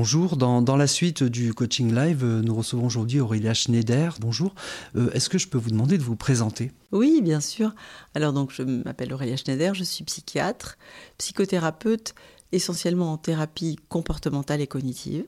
[0.00, 4.14] Bonjour, dans, la suite du coaching live, euh, nous recevons aujourd'hui Aurélia Schneider.
[4.20, 4.54] Bonjour,
[4.94, 6.70] euh, est-ce que je peux vous demander de vous présenter?
[6.92, 7.74] Oui, bien sûr.
[8.14, 10.78] Alors donc je m'appelle Aurélia Schneider, je suis psychiatre,
[11.18, 12.14] psychothérapeute,
[12.52, 15.24] essentiellement en thérapie comportementale et cognitive.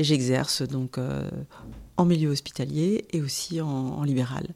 [0.00, 1.30] Et j'exerce donc euh,
[1.96, 4.48] en milieu hospitalier et aussi en, libéral.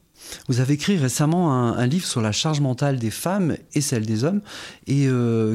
[0.49, 4.25] Vous avez écrit récemment un, livre sur la charge mentale des femmes et celle des
[4.25, 4.41] hommes,
[4.89, 5.09] et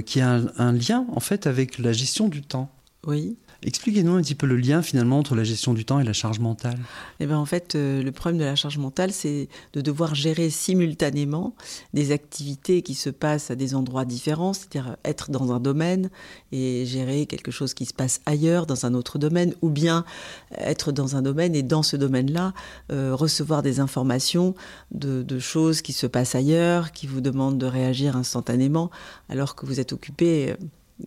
[0.05, 2.71] qui a un, un lien en fait avec la gestion du temps.
[3.05, 3.37] Oui.
[3.63, 6.39] Expliquez-nous un petit peu le lien finalement entre la gestion du temps et la charge
[6.39, 6.79] mentale.
[7.19, 10.49] Eh ben, en fait, euh, le problème de la charge mentale, c'est de devoir gérer
[10.49, 11.53] simultanément
[11.93, 16.09] des activités qui se passent à des endroits différents, c'est-à-dire être dans un domaine
[16.51, 20.05] et gérer quelque chose qui se passe ailleurs, dans un autre domaine, ou bien
[20.57, 22.53] être dans un domaine et dans ce domaine-là,
[22.91, 24.55] euh, recevoir des informations
[24.91, 28.89] de, choses qui se passent ailleurs, qui vous demandent de réagir instantanément,
[29.29, 30.55] alors que vous êtes occupé euh,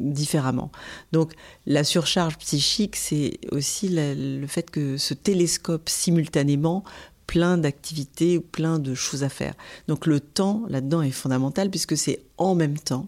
[0.01, 0.71] différemment.
[1.13, 1.33] Donc
[1.67, 6.85] la surcharge psychique, c'est aussi le fait que ce télescope simultanément
[7.27, 9.55] plein d'activités ou plein de choses à faire.
[9.89, 13.07] Donc le temps là-dedans est fondamental puisque c'est en même temps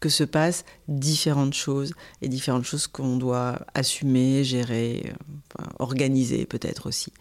[0.00, 1.92] que se passent différentes choses
[2.22, 5.12] et différentes choses qu'on doit assumer, gérer,
[5.78, 7.12] organiser peut-être aussi.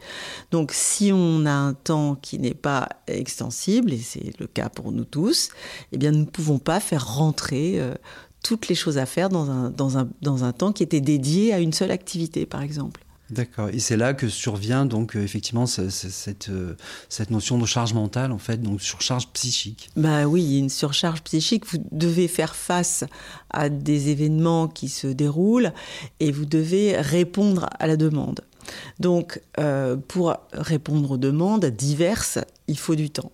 [0.51, 4.91] Donc si on a un temps qui n'est pas extensible, et c'est le cas pour
[4.91, 5.49] nous tous,
[5.91, 7.95] eh bien nous ne pouvons pas faire rentrer euh,
[8.43, 11.53] toutes les choses à faire dans un, dans un, dans un temps qui était dédié
[11.53, 13.01] à une seule activité, par exemple.
[13.29, 13.69] D'accord.
[13.69, 16.75] Et c'est là que survient donc euh, effectivement cette, euh,
[17.09, 19.89] cette notion de charge mentale, en fait, donc surcharge psychique.
[19.95, 21.65] Bah oui, une surcharge psychique.
[21.67, 23.03] Vous devez faire face
[23.51, 25.73] à des événements qui se déroulent
[26.19, 28.41] et vous devez répondre à la demande.
[28.99, 33.31] Donc, euh, pour répondre aux demandes diverses, il faut du temps.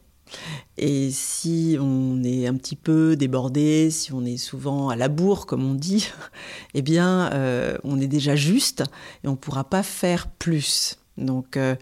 [0.78, 5.46] Et si on est un petit peu débordé, si on est souvent à la bourre,
[5.46, 6.09] comme on dit,
[6.73, 8.84] eh bien, euh, on est déjà juste
[9.24, 10.97] et on ne pourra pas faire plus.
[11.18, 11.75] Donc, euh,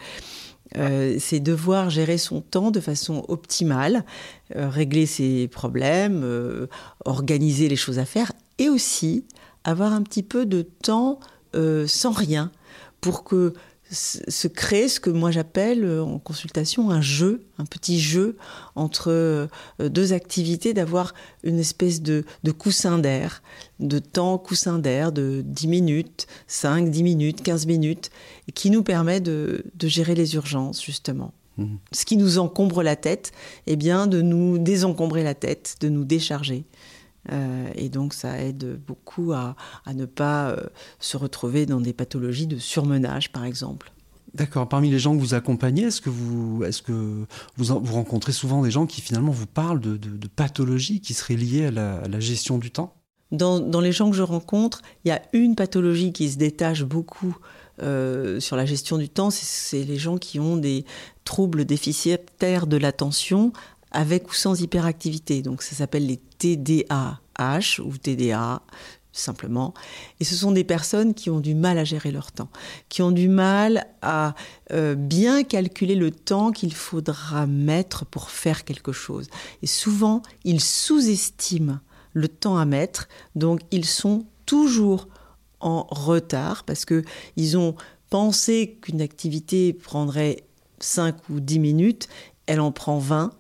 [0.78, 4.06] euh, c'est devoir gérer son temps de façon optimale,
[4.54, 6.68] régler ses problèmes,
[7.06, 9.26] organiser les choses à faire et aussi
[9.64, 11.20] avoir un petit peu de temps
[11.54, 12.52] sans rien
[13.02, 13.54] pour que
[13.94, 18.38] se crée ce que moi j'appelle euh, en consultation un jeu, un petit jeu
[18.76, 19.48] entre euh,
[19.80, 22.26] deux activités, d'avoir une espèce de,
[22.58, 23.42] coussin d'air,
[23.80, 28.10] de temps coussin d'air de 10 minutes, 5, 10 minutes, 15 minutes,
[28.54, 31.34] qui nous permet de, gérer les urgences justement.
[31.58, 31.76] Mmh.
[31.92, 33.32] Ce qui nous encombre la tête,
[33.68, 36.66] eh bien de nous désencombrer la tête, de nous décharger.
[37.32, 39.56] Euh, et donc ça aide beaucoup à,
[39.94, 40.66] ne pas euh,
[41.00, 43.92] se retrouver dans des pathologies de surmenage, par exemple.
[44.34, 44.68] D'accord.
[44.68, 47.26] Parmi les gens que vous accompagnez, est-ce que vous, est-ce que vous,
[47.58, 51.72] vous, rencontrez souvent des gens qui finalement vous parlent de, pathologies qui seraient liées à
[51.72, 52.96] la, gestion du temps?
[53.32, 57.38] Dans, les gens que je rencontre, il y a une pathologie qui se détache beaucoup
[57.82, 60.86] euh, sur la gestion du temps, c'est les gens qui ont des
[61.26, 63.52] troubles déficitaires de l'attention
[63.94, 65.42] avec ou sans hyperactivité.
[65.42, 68.62] Donc ça s'appelle les TDAH ou TDA
[69.14, 69.74] simplement.
[70.20, 72.50] Et ce sont des personnes qui ont du mal à gérer leur temps,
[72.90, 74.34] qui ont du mal à
[74.72, 79.28] euh, bien calculer le temps qu'il faudra mettre pour faire quelque chose.
[79.62, 81.80] Et souvent, ils sous-estiment
[82.14, 85.08] le temps à mettre, donc ils sont toujours
[85.60, 87.04] en retard parce que
[87.38, 87.76] ils ont
[88.10, 90.44] pensé qu'une activité prendrait
[90.80, 92.08] 5 ou 10 minutes
[92.46, 93.32] elle en prend 20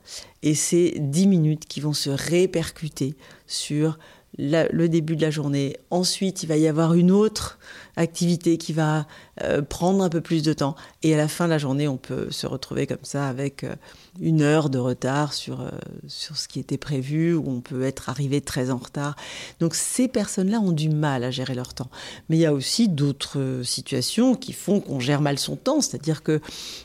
[0.43, 3.15] et c'est 10 minutes qui vont se répercuter
[3.47, 3.97] sur
[4.37, 5.77] le début de la journée.
[5.91, 7.59] Ensuite, il va y avoir une autre
[7.95, 9.05] activité qui va
[9.41, 10.75] euh, prendre un peu plus de temps.
[11.01, 13.75] Et à la fin de la journée, on peut se retrouver comme ça avec euh,
[14.19, 15.69] une heure de retard sur, euh,
[16.07, 19.15] sur ce qui était prévu, ou on peut être arrivé très en retard.
[19.59, 21.89] Donc ces personnes-là ont du mal à gérer leur temps.
[22.29, 26.23] Mais il y a aussi d'autres situations qui font qu'on gère mal son temps, c'est-à-dire
[26.23, 26.41] que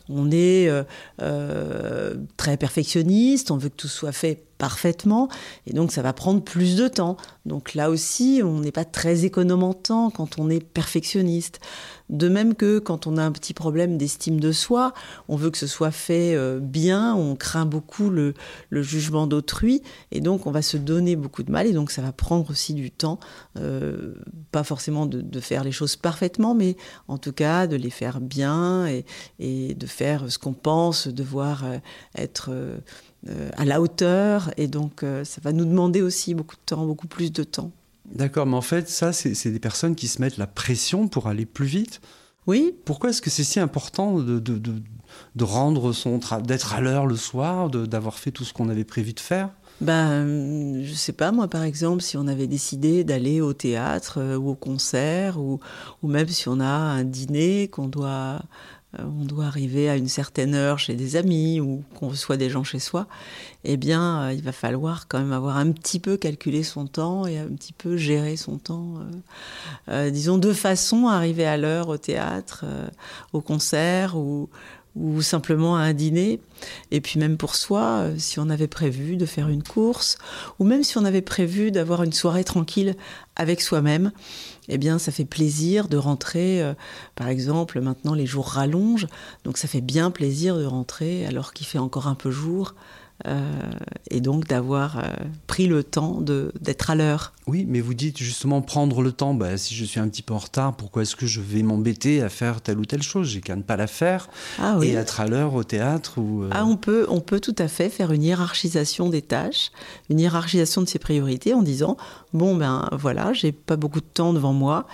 [0.09, 0.71] on est
[2.37, 5.29] très perfectionniste, on veut que tout soit fait parfaitement,
[5.67, 7.17] et donc ça va prendre plus de temps.
[7.47, 10.98] Donc là aussi, on n'est pas très économe en temps quand on est perfectionniste.
[12.09, 14.95] De même que quand on a un petit problème d'estime de soi,
[15.29, 18.35] on veut que ce soit fait euh, bien, on craint beaucoup le,
[18.71, 22.12] jugement d'autrui, et donc on va se donner beaucoup de mal, et donc ça va
[22.12, 23.21] prendre aussi du temps,
[23.59, 24.15] euh,
[24.53, 28.87] pas forcément de, faire les choses parfaitement, mais en tout cas de les faire bien
[28.87, 29.05] et,
[29.39, 31.79] et de faire ce qu'on pense devoir euh,
[32.17, 32.51] être
[33.56, 37.33] à la hauteur, et donc ça va nous demander aussi beaucoup de temps, beaucoup plus
[37.33, 37.73] de temps.
[38.14, 41.46] D'accord, mais en fait, ça, c'est des personnes qui se mettent la pression pour aller
[41.46, 42.00] plus vite.
[42.46, 42.75] Oui.
[42.84, 47.16] Pourquoi est-ce que c'est si important de, de, de, rendre son d'être à l'heure le
[47.16, 49.50] soir, d'avoir fait tout ce qu'on avait prévu de faire?
[49.81, 54.37] Ben, je sais pas, moi, par exemple, si on avait décidé d'aller au théâtre euh,
[54.37, 55.60] ou au concert, ou,
[56.02, 58.40] ou même si on a un dîner qu'on doit
[58.96, 62.64] on doit arriver à une certaine heure chez des amis ou qu'on reçoit des gens
[62.64, 63.06] chez soi,
[63.64, 67.26] eh bien, euh, il va falloir quand même avoir un petit peu calculé son temps
[67.26, 68.94] et un petit peu gérer son temps.
[69.88, 72.64] Euh, disons, de façon à arriver à l'heure au théâtre,
[73.32, 74.49] au concert ou,
[74.96, 76.41] ou simplement à un dîner.
[76.91, 80.17] Et puis même pour soi, si on avait prévu de faire une course,
[80.58, 82.96] ou même si on avait prévu d'avoir une soirée tranquille
[83.37, 84.12] avec soi-même,
[84.69, 86.62] eh bien, ça fait plaisir de rentrer.
[86.62, 86.75] Euh,
[87.15, 89.09] par exemple, maintenant, les jours rallongent,
[89.44, 92.75] donc ça fait bien plaisir de rentrer alors qu'il fait encore un peu jour.
[93.26, 93.43] Euh,
[94.11, 95.03] et donc d'avoir euh,
[95.49, 96.20] pris le temps
[96.61, 97.32] d'être à l'heure.
[97.49, 99.35] Oui, mais vous dites justement prendre le temps.
[99.35, 102.23] Bah, si je suis un petit peu en retard, pourquoi est-ce que je vais m'embêter
[102.23, 103.29] à faire telle ou telle chose?
[103.29, 104.29] J'ai qu'à ne pas la faire
[104.61, 106.44] ah et être à l'heure au théâtre ou.
[106.53, 109.73] Ah, on peut, on peut tout à fait faire une hiérarchisation des tâches,
[110.11, 111.97] une hiérarchisation de ses priorités en disant
[112.32, 114.87] bon ben voilà, j'ai pas beaucoup de temps devant moi.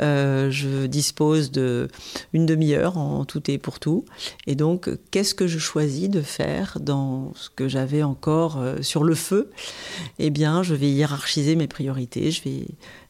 [0.00, 1.88] Euh, je dispose de
[2.32, 4.04] une demi-heure en tout et pour tout.
[4.46, 9.04] Et donc, qu'est-ce que je choisis de faire dans ce que j'avais encore euh, sur
[9.04, 9.50] le feu?
[10.18, 12.30] Eh bien, je vais hiérarchiser mes priorités.
[12.30, 12.66] Je vais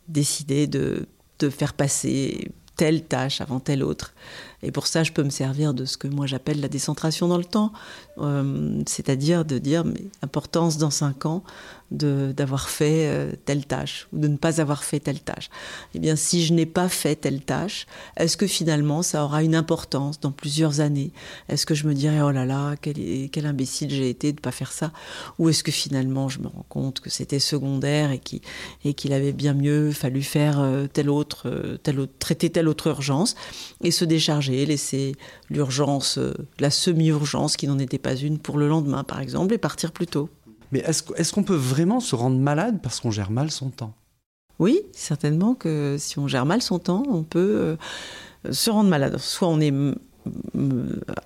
[0.09, 1.07] décider de,
[1.39, 4.15] de faire passer telle tâche avant telle autre.
[4.63, 7.39] Et pour ça, je peux me servir de ce que moi j'appelle la décentration dans
[7.39, 7.73] le temps,
[8.19, 11.43] euh, c'est-à-dire de dire mais importance dans cinq ans
[11.93, 15.51] d'avoir fait euh, telle tâche ou de ne pas avoir fait telle tâche.
[15.95, 17.87] Eh bien, si je n'ai pas fait telle tâche,
[18.17, 21.13] est-ce que finalement ça aura une importance dans plusieurs années?
[21.49, 24.53] Est-ce que je me dirais oh là là, quel, imbécile j'ai été de ne pas
[24.53, 24.93] faire ça?
[25.39, 29.55] Ou est-ce que finalement je me rends compte que c'était secondaire et qu'il avait bien
[29.55, 31.79] mieux fallu faire euh, telle autre,
[32.19, 33.35] traiter telle autre urgence
[33.83, 35.15] et se décharger, laisser
[35.51, 36.19] l'urgence,
[36.59, 40.07] la semi-urgence qui n'en était pas une pour le lendemain par exemple et partir plus
[40.07, 40.29] tôt.
[40.71, 43.95] Mais est-ce qu'on peut vraiment se rendre malade parce qu'on gère mal son temps?
[44.59, 47.77] Oui, certainement que si on gère mal son temps, on peut
[48.47, 49.19] euh, se rendre malade.
[49.19, 49.73] Soit on est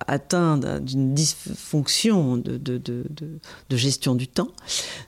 [0.07, 4.49] atteint d'une dysfonction de, de, gestion du temps,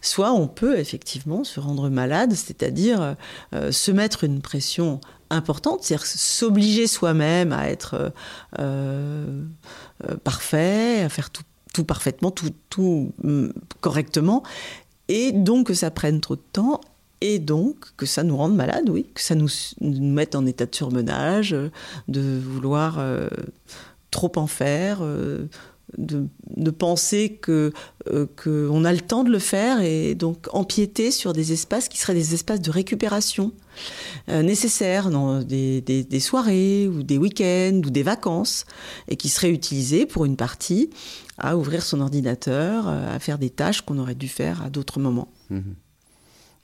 [0.01, 3.15] soit on peut effectivement se rendre malade, c'est-à-dire
[3.55, 8.13] euh, se mettre une pression importante, c'est-à-dire s'obliger soi-même à être
[8.59, 9.43] euh,
[10.23, 11.43] parfait, à faire tout
[11.83, 12.31] parfaitement,
[12.69, 13.49] tout, mm,
[13.79, 14.43] correctement,
[15.07, 16.81] et donc que ça prenne trop de temps,
[17.21, 19.49] et donc que ça nous rende malades, oui, que ça nous,
[19.81, 21.55] mette en état de surmenage,
[22.07, 23.27] de vouloir euh,
[24.11, 25.47] trop en faire, euh,
[25.97, 26.27] de,
[26.71, 27.71] penser que
[28.07, 31.97] euh, qu'on a le temps de le faire et donc empiéter sur des espaces qui
[31.97, 33.51] seraient des espaces de récupération
[34.27, 38.65] nécessaires dans des, des, soirées ou des week-ends ou des vacances
[39.07, 40.89] et qui seraient utilisés pour une partie
[41.39, 44.99] à ouvrir son ordinateur, euh, à faire des tâches qu'on aurait dû faire à d'autres
[44.99, 45.29] moments.
[45.49, 45.75] Mhm.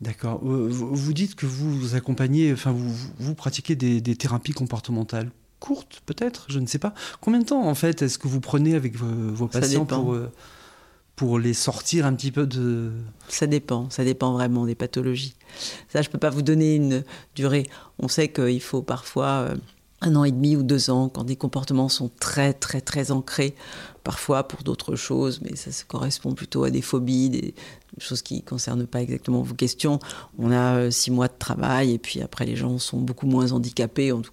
[0.02, 0.42] D'accord.
[0.46, 5.32] Euh, vous dites que vous accompagnez, enfin vous, vous pratiquez des, thérapies comportementales
[5.66, 6.94] courtes, peut-être, je ne sais pas.
[7.22, 10.32] Combien de temps en fait est-ce que vous prenez avec vos, patients pour, euh,
[11.16, 12.92] pour les sortir un petit peu de...
[13.28, 15.36] Ça dépend, ça dépend vraiment des pathologies.
[15.90, 17.04] Ça, je ne peux pas vous donner une
[17.36, 17.68] durée.
[18.00, 19.56] On sait qu'il faut parfois
[20.02, 23.56] un an et demi ou deux ans, quand des comportements sont très très très ancrés,
[24.04, 27.56] parfois pour d'autres choses, mais ça, correspond plutôt à des phobies, des
[27.98, 30.00] choses qui ne concernent pas exactement vos questions.
[30.38, 33.52] On a euh, six mois de travail et puis après les gens sont beaucoup moins
[33.52, 34.32] handicapés, en tout,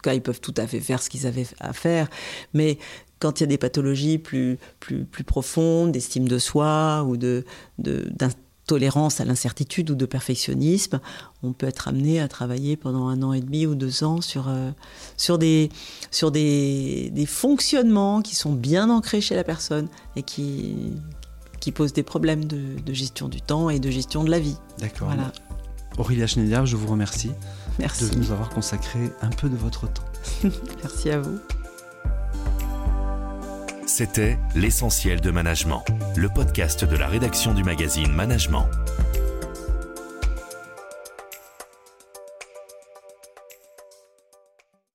[0.00, 2.08] cas ils peuvent tout à fait faire ce qu'ils avaient à faire,
[2.52, 2.78] mais
[3.18, 7.44] quand il y a des pathologies plus, plus, plus profondes, d'estime de soi ou de,
[7.78, 8.06] de,
[8.66, 11.00] tolérance à l'incertitude ou de perfectionnisme,
[11.42, 14.48] on peut être amené à travailler pendant un an et demi ou deux ans sur,
[14.48, 14.70] euh,
[15.16, 15.68] sur, des,
[16.10, 20.94] sur des, des, fonctionnements qui sont bien ancrés chez la personne et qui,
[21.60, 24.56] qui posent des problèmes de, de gestion du temps et de gestion de la vie.
[24.78, 25.08] D'accord.
[25.08, 25.32] Voilà.
[25.98, 27.30] Aurélia Schneider, je vous remercie
[27.78, 28.10] Merci.
[28.10, 30.04] de nous avoir consacré un peu de votre temps.
[30.82, 31.38] Merci à vous.
[33.86, 35.84] C'était L'essentiel de management,
[36.16, 38.66] le podcast de la rédaction du magazine Management.